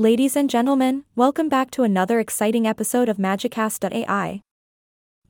Ladies 0.00 0.34
and 0.34 0.48
gentlemen, 0.48 1.04
welcome 1.14 1.50
back 1.50 1.70
to 1.72 1.82
another 1.82 2.20
exciting 2.20 2.66
episode 2.66 3.06
of 3.10 3.18
Magicast.ai. 3.18 4.40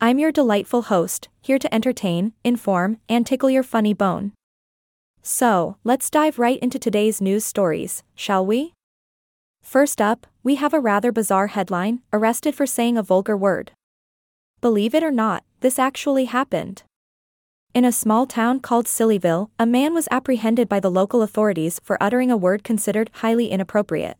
I'm 0.00 0.18
your 0.20 0.30
delightful 0.30 0.82
host, 0.82 1.28
here 1.40 1.58
to 1.58 1.74
entertain, 1.74 2.34
inform, 2.44 2.98
and 3.08 3.26
tickle 3.26 3.50
your 3.50 3.64
funny 3.64 3.94
bone. 3.94 4.30
So, 5.22 5.76
let's 5.82 6.08
dive 6.08 6.38
right 6.38 6.60
into 6.60 6.78
today's 6.78 7.20
news 7.20 7.44
stories, 7.44 8.04
shall 8.14 8.46
we? 8.46 8.72
First 9.60 10.00
up, 10.00 10.28
we 10.44 10.54
have 10.54 10.72
a 10.72 10.78
rather 10.78 11.10
bizarre 11.10 11.48
headline 11.48 12.02
Arrested 12.12 12.54
for 12.54 12.64
saying 12.64 12.96
a 12.96 13.02
vulgar 13.02 13.36
word. 13.36 13.72
Believe 14.60 14.94
it 14.94 15.02
or 15.02 15.10
not, 15.10 15.42
this 15.62 15.80
actually 15.80 16.26
happened. 16.26 16.84
In 17.74 17.84
a 17.84 17.90
small 17.90 18.24
town 18.24 18.60
called 18.60 18.86
Sillyville, 18.86 19.50
a 19.58 19.66
man 19.66 19.94
was 19.94 20.06
apprehended 20.12 20.68
by 20.68 20.78
the 20.78 20.92
local 20.92 21.22
authorities 21.22 21.80
for 21.82 22.00
uttering 22.00 22.30
a 22.30 22.36
word 22.36 22.62
considered 22.62 23.10
highly 23.14 23.48
inappropriate. 23.48 24.16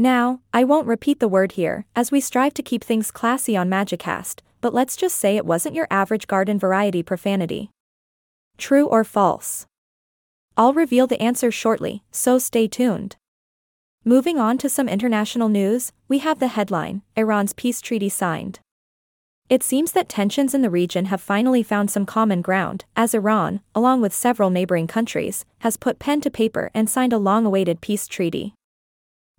Now, 0.00 0.42
I 0.54 0.62
won't 0.62 0.86
repeat 0.86 1.18
the 1.18 1.26
word 1.26 1.52
here, 1.52 1.84
as 1.96 2.12
we 2.12 2.20
strive 2.20 2.54
to 2.54 2.62
keep 2.62 2.84
things 2.84 3.10
classy 3.10 3.56
on 3.56 3.68
Magicast, 3.68 4.42
but 4.60 4.72
let's 4.72 4.96
just 4.96 5.16
say 5.16 5.36
it 5.36 5.44
wasn't 5.44 5.74
your 5.74 5.88
average 5.90 6.28
garden 6.28 6.56
variety 6.56 7.02
profanity. 7.02 7.72
True 8.58 8.86
or 8.86 9.02
false? 9.02 9.66
I'll 10.56 10.72
reveal 10.72 11.08
the 11.08 11.20
answer 11.20 11.50
shortly, 11.50 12.04
so 12.12 12.38
stay 12.38 12.68
tuned. 12.68 13.16
Moving 14.04 14.38
on 14.38 14.56
to 14.58 14.68
some 14.68 14.88
international 14.88 15.48
news, 15.48 15.90
we 16.06 16.18
have 16.18 16.38
the 16.38 16.46
headline 16.46 17.02
Iran's 17.16 17.52
peace 17.52 17.80
treaty 17.80 18.08
signed. 18.08 18.60
It 19.48 19.64
seems 19.64 19.90
that 19.92 20.08
tensions 20.08 20.54
in 20.54 20.62
the 20.62 20.70
region 20.70 21.06
have 21.06 21.20
finally 21.20 21.64
found 21.64 21.90
some 21.90 22.06
common 22.06 22.40
ground, 22.40 22.84
as 22.94 23.14
Iran, 23.14 23.62
along 23.74 24.02
with 24.02 24.14
several 24.14 24.50
neighboring 24.50 24.86
countries, 24.86 25.44
has 25.62 25.76
put 25.76 25.98
pen 25.98 26.20
to 26.20 26.30
paper 26.30 26.70
and 26.72 26.88
signed 26.88 27.12
a 27.12 27.18
long 27.18 27.44
awaited 27.44 27.80
peace 27.80 28.06
treaty. 28.06 28.54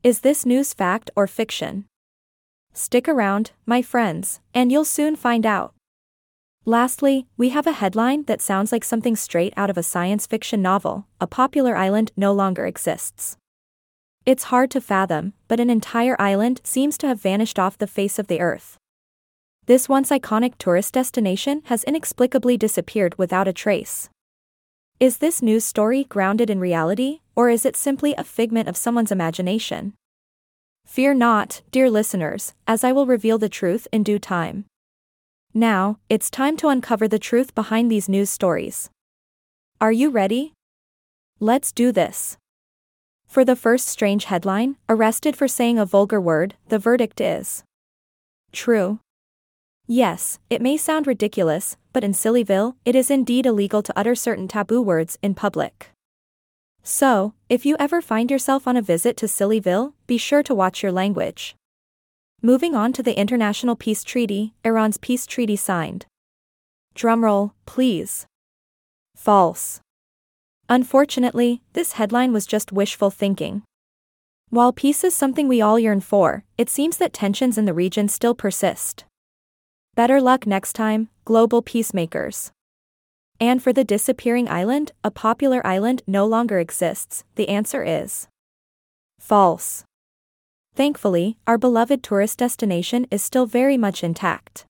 Is 0.02 0.22
this 0.22 0.46
news 0.46 0.74
fact 0.74 1.12
or 1.14 1.28
fiction? 1.28 1.84
Stick 2.72 3.10
around, 3.10 3.52
my 3.66 3.82
friends, 3.82 4.40
and 4.54 4.72
you'll 4.72 4.86
soon 4.86 5.18
find 5.18 5.46
out. 5.46 5.74
Lastly, 6.64 7.28
we 7.36 7.50
have 7.50 7.68
a 7.68 7.74
headline 7.74 8.24
that 8.24 8.40
sounds 8.40 8.72
like 8.72 8.86
something 8.86 9.18
straight 9.18 9.54
out 9.58 9.70
of 9.70 9.78
a 9.78 9.84
science 9.84 10.26
fiction 10.26 10.62
novel 10.62 11.06
a 11.20 11.28
popular 11.28 11.76
island 11.76 12.14
no 12.16 12.32
longer 12.32 12.66
exists. 12.66 13.36
It's 14.26 14.46
hard 14.46 14.72
to 14.72 14.80
fathom, 14.80 15.34
but 15.50 15.60
an 15.60 15.70
entire 15.70 16.16
island 16.18 16.62
seems 16.64 16.98
to 17.00 17.08
have 17.08 17.22
vanished 17.22 17.60
off 17.60 17.78
the 17.78 17.86
face 17.86 18.18
of 18.18 18.28
the 18.28 18.40
earth. 18.40 18.78
This 19.66 19.90
once 19.90 20.12
iconic 20.12 20.54
tourist 20.58 20.94
destination 20.94 21.62
has 21.66 21.84
inexplicably 21.84 22.56
disappeared 22.56 23.18
without 23.18 23.50
a 23.50 23.54
trace. 23.54 24.10
Is 24.98 25.18
this 25.18 25.42
news 25.42 25.66
story 25.66 26.06
grounded 26.06 26.50
in 26.50 26.60
reality, 26.60 27.20
or 27.40 27.50
is 27.50 27.66
it 27.66 27.78
simply 27.78 28.14
a 28.18 28.24
figment 28.26 28.68
of 28.68 28.76
someone's 28.76 29.14
imagination? 29.14 29.94
Fear 30.86 31.14
not, 31.14 31.62
dear 31.72 31.90
listeners, 31.90 32.54
as 32.68 32.84
I 32.84 32.92
will 32.92 33.06
reveal 33.06 33.38
the 33.38 33.48
truth 33.48 33.88
in 33.94 34.04
due 34.04 34.20
time. 34.20 34.66
Now, 35.54 36.00
it's 36.10 36.30
time 36.30 36.58
to 36.58 36.68
uncover 36.68 37.08
the 37.08 37.18
truth 37.18 37.56
behind 37.56 37.90
these 37.90 38.10
news 38.10 38.30
stories. 38.30 38.90
Are 39.80 39.94
you 39.94 40.10
ready? 40.10 40.52
Let's 41.40 41.72
do 41.72 41.94
this. 41.94 42.38
For 43.26 43.46
the 43.46 43.56
first 43.56 43.88
strange 43.88 44.26
headline, 44.26 44.76
arrested 44.90 45.38
for 45.38 45.48
saying 45.48 45.80
a 45.80 45.86
vulgar 45.86 46.20
word, 46.20 46.56
the 46.68 46.78
verdict 46.78 47.22
is 47.22 47.64
true. 48.52 49.00
Yes, 49.88 50.40
it 50.50 50.62
may 50.62 50.76
sound 50.76 51.08
ridiculous, 51.08 51.78
but 51.94 52.04
in 52.04 52.12
Sillyville, 52.12 52.76
it 52.84 52.98
is 52.98 53.10
indeed 53.10 53.46
illegal 53.46 53.82
to 53.84 53.94
utter 53.96 54.14
certain 54.14 54.50
taboo 54.50 54.82
words 54.82 55.18
in 55.22 55.36
public. 55.36 55.92
So, 56.84 57.34
if 57.50 57.66
you 57.66 57.76
ever 57.80 58.02
find 58.02 58.32
yourself 58.32 58.68
on 58.68 58.78
a 58.78 58.82
visit 58.82 59.18
to 59.18 59.28
Sillyville, 59.28 59.94
be 60.08 60.18
sure 60.18 60.44
to 60.44 60.56
watch 60.56 60.82
your 60.82 60.92
language. 60.92 61.56
Moving 62.42 62.74
on 62.74 62.94
to 62.94 63.04
the 63.04 63.20
International 63.20 63.76
Peace 63.76 64.04
Treaty, 64.04 64.54
Iran's 64.64 64.98
peace 64.98 65.26
treaty 65.26 65.56
signed. 65.56 66.06
Drumroll, 66.96 67.52
please. 67.66 68.26
False. 69.16 69.82
Unfortunately, 70.70 71.62
this 71.74 71.94
headline 71.94 72.32
was 72.32 72.46
just 72.46 72.72
wishful 72.72 73.10
thinking. 73.10 73.64
While 74.50 74.72
peace 74.72 75.04
is 75.04 75.14
something 75.14 75.48
we 75.48 75.62
all 75.62 75.78
yearn 75.78 76.00
for, 76.00 76.44
it 76.58 76.70
seems 76.70 76.98
that 76.98 77.14
tensions 77.14 77.58
in 77.58 77.66
the 77.66 77.74
region 77.74 78.08
still 78.08 78.34
persist. 78.34 79.06
Better 79.96 80.22
luck 80.22 80.48
next 80.48 80.74
time, 80.74 81.10
global 81.26 81.62
peacemakers. 81.62 82.52
And 83.40 83.64
for 83.64 83.72
the 83.72 83.86
disappearing 83.86 84.50
island, 84.50 84.92
a 85.04 85.12
popular 85.12 85.66
island 85.66 86.02
no 86.06 86.26
longer 86.26 86.60
exists, 86.60 87.24
the 87.36 87.48
answer 87.48 87.84
is 87.84 88.28
false. 89.20 89.84
Thankfully, 90.76 91.38
our 91.48 91.58
beloved 91.58 92.04
tourist 92.04 92.40
destination 92.40 93.06
is 93.12 93.24
still 93.24 93.46
very 93.46 93.78
much 93.78 94.04
intact. 94.04 94.66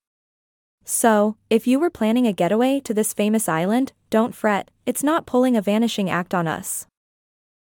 So, 0.84 1.36
if 1.50 1.66
you 1.66 1.78
were 1.78 1.90
planning 1.90 2.26
a 2.26 2.32
getaway 2.32 2.80
to 2.80 2.94
this 2.94 3.12
famous 3.12 3.48
island, 3.48 3.92
don't 4.08 4.34
fret, 4.34 4.70
it's 4.86 5.04
not 5.04 5.26
pulling 5.26 5.56
a 5.56 5.62
vanishing 5.62 6.10
act 6.10 6.34
on 6.34 6.48
us. 6.48 6.86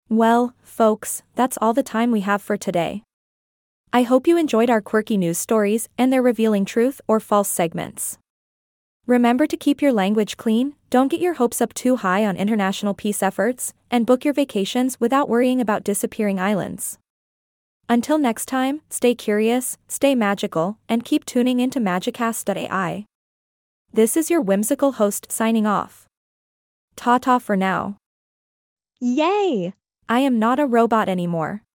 Well, 0.10 0.54
folks, 0.62 1.24
that's 1.34 1.58
all 1.60 1.74
the 1.74 1.82
time 1.82 2.12
we 2.12 2.22
have 2.22 2.42
for 2.42 2.58
today. 2.58 3.04
I 3.92 4.04
hope 4.04 4.28
you 4.28 4.38
enjoyed 4.38 4.70
our 4.70 4.82
quirky 4.82 5.18
news 5.18 5.40
stories 5.40 5.90
and 5.98 6.14
their 6.14 6.22
revealing 6.22 6.66
truth 6.66 7.02
or 7.08 7.20
false 7.20 7.50
segments. 7.50 8.20
Remember 9.08 9.46
to 9.46 9.56
keep 9.56 9.84
your 9.84 9.94
language 9.94 10.36
clean, 10.36 10.74
don't 10.90 11.10
get 11.10 11.20
your 11.20 11.36
hopes 11.36 11.62
up 11.62 11.76
too 11.76 11.98
high 11.98 12.26
on 12.26 12.36
international 12.36 12.96
peace 12.96 13.22
efforts, 13.22 13.72
and 13.92 14.06
book 14.06 14.26
your 14.26 14.34
vacations 14.34 15.00
without 15.00 15.30
worrying 15.30 15.62
about 15.62 15.84
disappearing 15.84 16.40
islands. 16.40 16.98
Until 17.88 18.18
next 18.18 18.48
time, 18.48 18.82
stay 18.90 19.14
curious, 19.14 19.78
stay 19.88 20.16
magical, 20.16 20.80
and 20.90 21.06
keep 21.06 21.24
tuning 21.24 21.60
into 21.60 21.80
Magicast.ai. 21.80 23.06
This 23.94 24.18
is 24.18 24.32
your 24.32 24.42
whimsical 24.42 24.94
host 24.94 25.32
signing 25.32 25.68
off. 25.68 26.08
Ta 26.96 27.20
ta 27.20 27.38
for 27.38 27.56
now. 27.56 27.98
Yay! 29.00 29.74
I 30.10 30.20
am 30.22 30.40
not 30.40 30.60
a 30.60 30.66
robot 30.66 31.08
anymore. 31.08 31.62